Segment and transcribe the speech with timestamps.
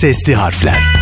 [0.00, 0.95] Sesli harfler.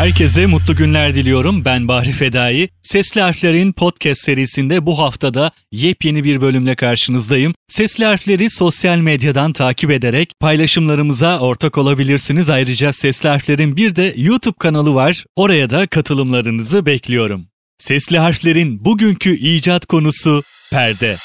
[0.00, 1.64] Herkese mutlu günler diliyorum.
[1.64, 2.68] Ben Bahri Fedai.
[2.82, 7.54] Sesli Harfler'in podcast serisinde bu haftada yepyeni bir bölümle karşınızdayım.
[7.68, 12.50] Sesli Harfler'i sosyal medyadan takip ederek paylaşımlarımıza ortak olabilirsiniz.
[12.50, 15.24] Ayrıca Sesli Harfler'in bir de YouTube kanalı var.
[15.36, 17.46] Oraya da katılımlarınızı bekliyorum.
[17.78, 21.16] Sesli Harfler'in bugünkü icat konusu perde.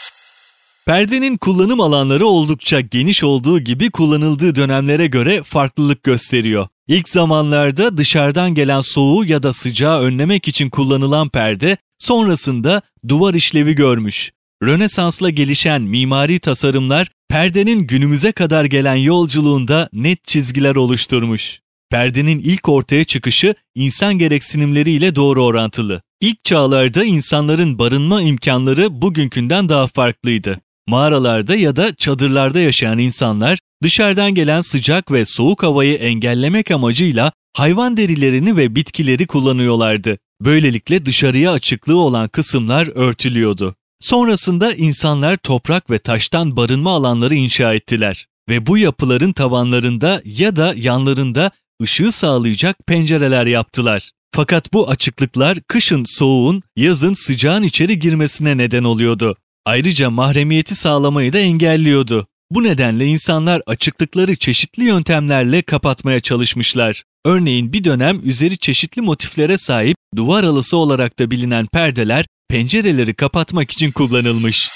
[0.86, 6.68] Perdenin kullanım alanları oldukça geniş olduğu gibi kullanıldığı dönemlere göre farklılık gösteriyor.
[6.88, 13.76] İlk zamanlarda dışarıdan gelen soğuğu ya da sıcağı önlemek için kullanılan perde sonrasında duvar işlevi
[13.76, 14.32] görmüş.
[14.64, 21.60] Rönesans'la gelişen mimari tasarımlar perdenin günümüze kadar gelen yolculuğunda net çizgiler oluşturmuş.
[21.90, 26.02] Perdenin ilk ortaya çıkışı insan gereksinimleriyle doğru orantılı.
[26.22, 30.65] İlk çağlarda insanların barınma imkanları bugünkünden daha farklıydı.
[30.88, 37.98] Mağaralarda ya da çadırlarda yaşayan insanlar dışarıdan gelen sıcak ve soğuk havayı engellemek amacıyla hayvan
[37.98, 40.18] derilerini ve bitkileri kullanıyorlardı.
[40.42, 43.76] Böylelikle dışarıya açıklığı olan kısımlar örtülüyordu.
[44.00, 50.74] Sonrasında insanlar toprak ve taştan barınma alanları inşa ettiler ve bu yapıların tavanlarında ya da
[50.78, 51.52] yanlarında
[51.82, 54.12] ışığı sağlayacak pencereler yaptılar.
[54.32, 59.36] Fakat bu açıklıklar kışın soğuğun, yazın sıcağın içeri girmesine neden oluyordu.
[59.66, 62.28] Ayrıca mahremiyeti sağlamayı da engelliyordu.
[62.52, 67.04] Bu nedenle insanlar açıklıkları çeşitli yöntemlerle kapatmaya çalışmışlar.
[67.26, 73.72] Örneğin bir dönem üzeri çeşitli motiflere sahip duvar halısı olarak da bilinen perdeler pencereleri kapatmak
[73.72, 74.70] için kullanılmış.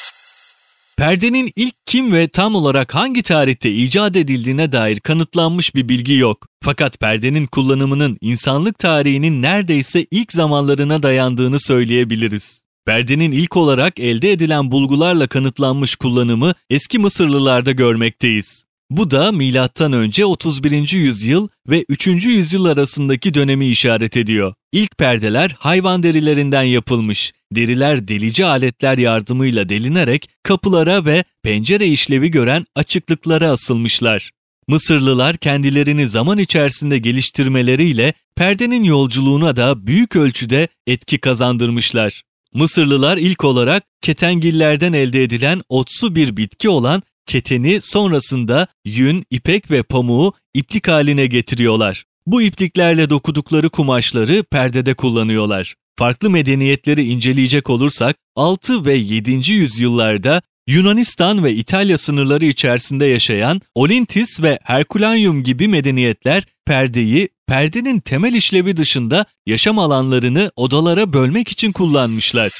[0.97, 6.47] Perdenin ilk kim ve tam olarak hangi tarihte icat edildiğine dair kanıtlanmış bir bilgi yok.
[6.63, 12.68] Fakat perdenin kullanımının insanlık tarihinin neredeyse ilk zamanlarına dayandığını söyleyebiliriz.
[12.89, 18.63] Perdenin ilk olarak elde edilen bulgularla kanıtlanmış kullanımı eski Mısırlılarda görmekteyiz.
[18.89, 20.91] Bu da milattan önce 31.
[20.91, 22.07] yüzyıl ve 3.
[22.07, 24.53] yüzyıl arasındaki dönemi işaret ediyor.
[24.71, 27.33] İlk perdeler hayvan derilerinden yapılmış.
[27.51, 34.31] Deriler delici aletler yardımıyla delinerek kapılara ve pencere işlevi gören açıklıklara asılmışlar.
[34.67, 42.23] Mısırlılar kendilerini zaman içerisinde geliştirmeleriyle perdenin yolculuğuna da büyük ölçüde etki kazandırmışlar.
[42.53, 49.83] Mısırlılar ilk olarak ketengillerden elde edilen otsu bir bitki olan keteni sonrasında yün, ipek ve
[49.83, 52.03] pamuğu iplik haline getiriyorlar.
[52.25, 55.75] Bu ipliklerle dokudukları kumaşları perdede kullanıyorlar.
[55.99, 59.51] Farklı medeniyetleri inceleyecek olursak 6 ve 7.
[59.51, 68.33] yüzyıllarda Yunanistan ve İtalya sınırları içerisinde yaşayan Olintis ve Herkulanyum gibi medeniyetler perdeyi perdenin temel
[68.33, 72.51] işlevi dışında yaşam alanlarını odalara bölmek için kullanmışlar.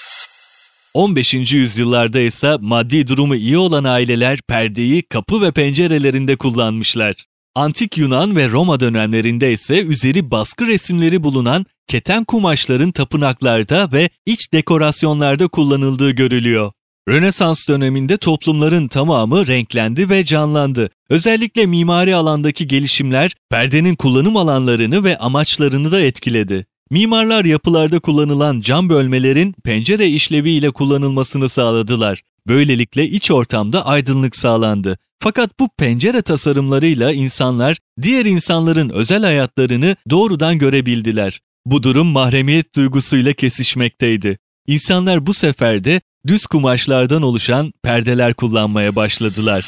[0.94, 1.34] 15.
[1.34, 7.16] yüzyıllarda ise maddi durumu iyi olan aileler perdeyi kapı ve pencerelerinde kullanmışlar.
[7.56, 14.54] Antik Yunan ve Roma dönemlerinde ise üzeri baskı resimleri bulunan keten kumaşların tapınaklarda ve iç
[14.54, 16.72] dekorasyonlarda kullanıldığı görülüyor.
[17.10, 20.90] Rönesans döneminde toplumların tamamı renklendi ve canlandı.
[21.10, 26.66] Özellikle mimari alandaki gelişimler perdenin kullanım alanlarını ve amaçlarını da etkiledi.
[26.92, 32.22] Mimarlar yapılarda kullanılan cam bölmelerin pencere işleviyle kullanılmasını sağladılar.
[32.48, 34.98] Böylelikle iç ortamda aydınlık sağlandı.
[35.20, 41.40] Fakat bu pencere tasarımlarıyla insanlar diğer insanların özel hayatlarını doğrudan görebildiler.
[41.66, 44.38] Bu durum mahremiyet duygusuyla kesişmekteydi.
[44.70, 49.66] İnsanlar bu sefer de düz kumaşlardan oluşan perdeler kullanmaya başladılar.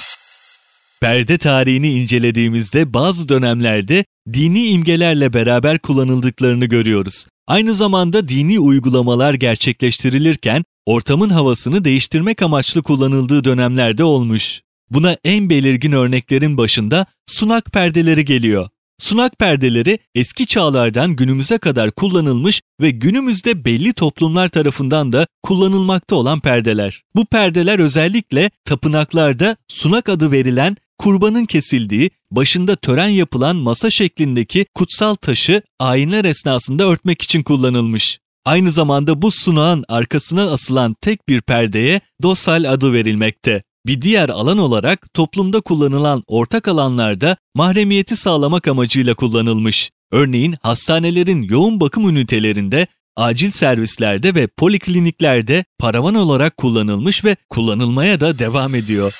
[1.02, 7.28] Perde tarihini incelediğimizde bazı dönemlerde dini imgelerle beraber kullanıldıklarını görüyoruz.
[7.48, 14.62] Aynı zamanda dini uygulamalar gerçekleştirilirken ortamın havasını değiştirmek amaçlı kullanıldığı dönemlerde olmuş.
[14.90, 18.70] Buna en belirgin örneklerin başında sunak perdeleri geliyor.
[19.02, 26.40] Sunak perdeleri eski çağlardan günümüze kadar kullanılmış ve günümüzde belli toplumlar tarafından da kullanılmakta olan
[26.40, 27.04] perdeler.
[27.16, 35.16] Bu perdeler özellikle tapınaklarda sunak adı verilen kurbanın kesildiği, başında tören yapılan masa şeklindeki kutsal
[35.16, 38.20] taşı ayinler esnasında örtmek için kullanılmış.
[38.46, 43.64] Aynı zamanda bu sunağın arkasına asılan tek bir perdeye dosal adı verilmekte.
[43.86, 49.92] Bir diğer alan olarak toplumda kullanılan ortak alanlarda mahremiyeti sağlamak amacıyla kullanılmış.
[50.12, 58.40] Örneğin hastanelerin yoğun bakım ünitelerinde, acil servislerde ve polikliniklerde paravan olarak kullanılmış ve kullanılmaya da
[58.40, 59.14] devam ediyor.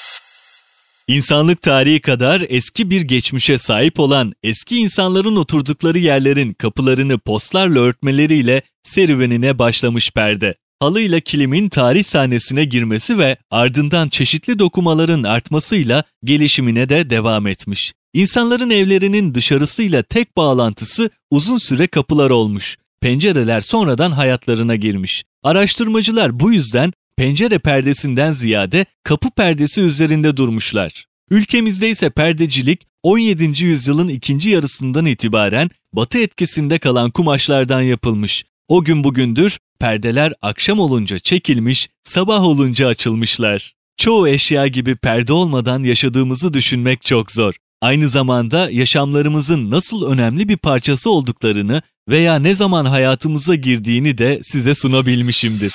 [1.08, 8.62] İnsanlık tarihi kadar eski bir geçmişe sahip olan eski insanların oturdukları yerlerin kapılarını postlarla örtmeleriyle
[8.84, 10.56] serüvenine başlamış perde.
[10.82, 17.94] Halıyla kilimin tarih sahnesine girmesi ve ardından çeşitli dokumaların artmasıyla gelişimine de devam etmiş.
[18.14, 22.78] İnsanların evlerinin dışarısıyla tek bağlantısı uzun süre kapılar olmuş.
[23.02, 25.24] Pencereler sonradan hayatlarına girmiş.
[25.44, 31.06] Araştırmacılar bu yüzden pencere perdesinden ziyade kapı perdesi üzerinde durmuşlar.
[31.30, 33.64] Ülkemizde ise perdecilik 17.
[33.64, 38.44] yüzyılın ikinci yarısından itibaren batı etkisinde kalan kumaşlardan yapılmış.
[38.72, 43.74] O gün bugündür perdeler akşam olunca çekilmiş, sabah olunca açılmışlar.
[43.98, 47.54] Çoğu eşya gibi perde olmadan yaşadığımızı düşünmek çok zor.
[47.82, 54.76] Aynı zamanda yaşamlarımızın nasıl önemli bir parçası olduklarını veya ne zaman hayatımıza girdiğini de size
[54.76, 55.74] sunabilmişimdir.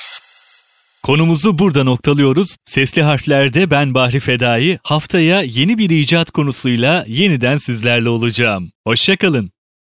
[1.03, 2.55] Konumuzu burada noktalıyoruz.
[2.65, 8.71] Sesli harflerde ben Bahri Fedai haftaya yeni bir icat konusuyla yeniden sizlerle olacağım.
[8.83, 9.56] Hoşçakalın.